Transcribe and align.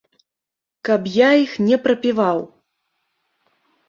Каб 0.87 1.01
я 1.17 1.27
іх 1.43 1.51
не 1.67 1.77
прапіваў. 1.83 2.41